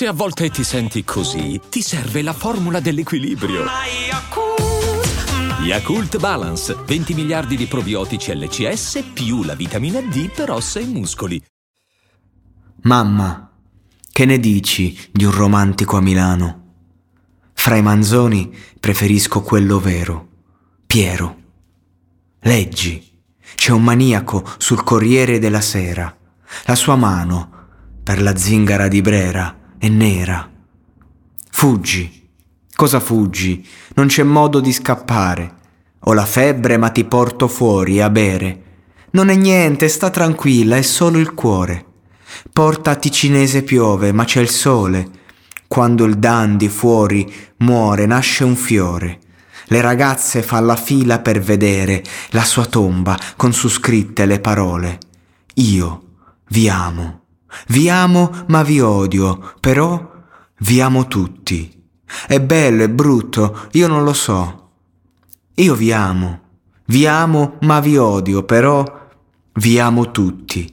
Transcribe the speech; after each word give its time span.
Se 0.00 0.06
a 0.06 0.14
volte 0.14 0.48
ti 0.48 0.64
senti 0.64 1.04
così, 1.04 1.60
ti 1.68 1.82
serve 1.82 2.22
la 2.22 2.32
formula 2.32 2.80
dell'equilibrio. 2.80 3.66
Yakult 5.62 6.18
Balance, 6.18 6.74
20 6.86 7.12
miliardi 7.12 7.54
di 7.54 7.66
probiotici 7.66 8.34
LCS 8.34 9.10
più 9.12 9.42
la 9.42 9.54
vitamina 9.54 10.00
D 10.00 10.30
per 10.30 10.52
ossa 10.52 10.80
e 10.80 10.86
muscoli. 10.86 11.44
Mamma, 12.84 13.52
che 14.10 14.24
ne 14.24 14.38
dici 14.38 14.98
di 15.12 15.24
un 15.24 15.32
romantico 15.32 15.98
a 15.98 16.00
Milano? 16.00 16.62
Fra 17.52 17.76
i 17.76 17.82
manzoni 17.82 18.56
preferisco 18.80 19.42
quello 19.42 19.78
vero, 19.80 20.28
Piero. 20.86 21.36
Leggi, 22.40 23.20
c'è 23.54 23.72
un 23.72 23.84
maniaco 23.84 24.48
sul 24.56 24.82
Corriere 24.82 25.38
della 25.38 25.60
Sera. 25.60 26.16
La 26.64 26.74
sua 26.74 26.96
mano, 26.96 27.50
per 28.02 28.22
la 28.22 28.34
zingara 28.34 28.88
di 28.88 29.02
Brera, 29.02 29.59
è 29.80 29.88
nera. 29.88 30.46
Fuggi. 31.50 32.28
Cosa 32.74 33.00
fuggi? 33.00 33.66
Non 33.94 34.08
c'è 34.08 34.22
modo 34.22 34.60
di 34.60 34.74
scappare. 34.74 35.54
Ho 36.00 36.12
la 36.12 36.26
febbre 36.26 36.76
ma 36.76 36.90
ti 36.90 37.02
porto 37.04 37.48
fuori 37.48 37.98
a 38.02 38.10
bere. 38.10 38.62
Non 39.12 39.30
è 39.30 39.34
niente, 39.34 39.88
sta 39.88 40.10
tranquilla, 40.10 40.76
è 40.76 40.82
solo 40.82 41.16
il 41.16 41.32
cuore. 41.32 41.86
Porta 42.52 42.90
a 42.90 43.62
piove, 43.62 44.12
ma 44.12 44.24
c'è 44.24 44.42
il 44.42 44.50
sole. 44.50 45.08
Quando 45.66 46.04
il 46.04 46.18
dandy 46.18 46.68
fuori 46.68 47.32
muore, 47.58 48.04
nasce 48.04 48.44
un 48.44 48.56
fiore. 48.56 49.18
Le 49.68 49.80
ragazze 49.80 50.42
fa 50.42 50.60
la 50.60 50.76
fila 50.76 51.20
per 51.20 51.40
vedere 51.40 52.04
la 52.32 52.44
sua 52.44 52.66
tomba 52.66 53.18
con 53.34 53.54
su 53.54 53.70
scritte 53.70 54.26
le 54.26 54.40
parole. 54.40 54.98
Io 55.54 56.02
vi 56.48 56.68
amo, 56.68 57.19
vi 57.68 57.88
amo 57.88 58.30
ma 58.48 58.62
vi 58.62 58.80
odio, 58.80 59.54
però 59.60 60.10
vi 60.58 60.80
amo 60.80 61.06
tutti. 61.06 61.78
È 62.26 62.40
bello, 62.40 62.82
è 62.82 62.88
brutto, 62.88 63.68
io 63.72 63.86
non 63.86 64.04
lo 64.04 64.12
so. 64.12 64.70
Io 65.54 65.74
vi 65.74 65.92
amo, 65.92 66.40
vi 66.86 67.06
amo 67.06 67.58
ma 67.60 67.80
vi 67.80 67.96
odio, 67.96 68.44
però 68.44 69.08
vi 69.54 69.78
amo 69.78 70.10
tutti. 70.10 70.70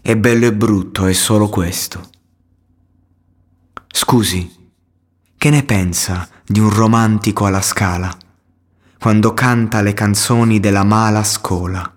È 0.00 0.16
bello 0.16 0.46
e 0.46 0.52
brutto, 0.52 1.06
è 1.06 1.12
solo 1.12 1.48
questo. 1.48 2.10
Scusi, 3.88 4.70
che 5.36 5.50
ne 5.50 5.64
pensa 5.64 6.28
di 6.44 6.60
un 6.60 6.70
romantico 6.70 7.46
alla 7.46 7.62
scala? 7.62 8.16
quando 8.98 9.34
canta 9.34 9.82
le 9.82 9.94
canzoni 9.94 10.58
della 10.58 10.84
mala 10.84 11.22
scola. 11.22 11.95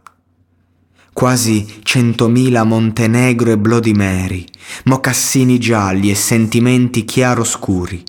Quasi 1.20 1.81
centomila 1.84 2.64
Montenegro 2.64 3.52
e 3.52 3.58
Bloody 3.58 3.92
Mary, 3.92 4.45
mocassini 4.86 5.59
gialli 5.59 6.09
e 6.09 6.16
sentimenti 6.16 7.03
chiaroscuri. 7.03 8.02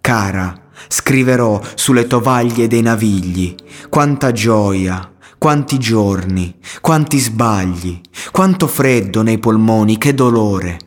Cara, 0.00 0.56
scriverò 0.86 1.60
sulle 1.74 2.06
tovaglie 2.06 2.68
dei 2.68 2.80
navigli, 2.80 3.56
quanta 3.88 4.30
gioia, 4.30 5.14
quanti 5.36 5.78
giorni, 5.78 6.54
quanti 6.80 7.18
sbagli, 7.18 8.00
quanto 8.30 8.68
freddo 8.68 9.22
nei 9.22 9.38
polmoni, 9.38 9.98
che 9.98 10.14
dolore. 10.14 10.78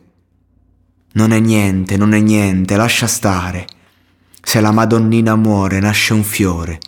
Non 1.12 1.32
è 1.32 1.38
niente, 1.38 1.98
non 1.98 2.14
è 2.14 2.20
niente, 2.20 2.76
lascia 2.76 3.06
stare. 3.06 3.66
Se 4.42 4.58
la 4.62 4.70
Madonnina 4.70 5.36
muore 5.36 5.80
nasce 5.80 6.14
un 6.14 6.24
fiore 6.24 6.78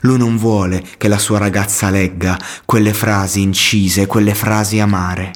lui 0.00 0.18
non 0.18 0.36
vuole 0.36 0.84
che 0.98 1.08
la 1.08 1.18
sua 1.18 1.38
ragazza 1.38 1.90
legga 1.90 2.38
quelle 2.64 2.92
frasi 2.92 3.40
incise, 3.40 4.06
quelle 4.06 4.34
frasi 4.34 4.80
amare. 4.80 5.32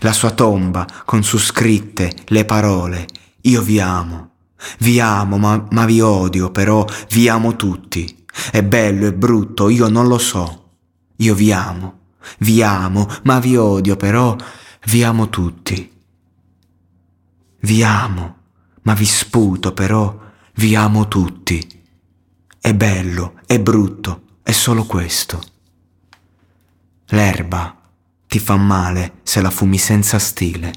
La 0.00 0.12
sua 0.12 0.30
tomba 0.30 0.86
con 1.04 1.22
su 1.22 1.38
scritte 1.38 2.12
le 2.26 2.44
parole 2.44 3.06
Io 3.42 3.62
vi 3.62 3.80
amo, 3.80 4.30
vi 4.80 5.00
amo 5.00 5.38
ma, 5.38 5.66
ma 5.70 5.84
vi 5.86 6.00
odio, 6.00 6.50
però 6.50 6.84
vi 7.10 7.28
amo 7.28 7.56
tutti. 7.56 8.24
È 8.50 8.62
bello, 8.62 9.06
è 9.06 9.12
brutto, 9.12 9.68
io 9.68 9.88
non 9.88 10.06
lo 10.06 10.18
so. 10.18 10.70
Io 11.16 11.34
vi 11.34 11.52
amo, 11.52 11.98
vi 12.38 12.62
amo, 12.62 13.08
ma 13.24 13.40
vi 13.40 13.56
odio, 13.56 13.96
però 13.96 14.36
vi 14.86 15.02
amo 15.02 15.28
tutti. 15.28 15.90
Vi 17.60 17.82
amo, 17.82 18.36
ma 18.82 18.94
vi 18.94 19.04
sputo, 19.04 19.72
però 19.72 20.16
vi 20.54 20.76
amo 20.76 21.08
tutti. 21.08 21.77
È 22.68 22.74
bello, 22.74 23.40
è 23.46 23.58
brutto, 23.58 24.24
è 24.42 24.52
solo 24.52 24.84
questo. 24.84 25.42
L'erba 27.06 27.74
ti 28.26 28.38
fa 28.38 28.56
male 28.56 29.20
se 29.22 29.40
la 29.40 29.48
fumi 29.48 29.78
senza 29.78 30.18
stile. 30.18 30.74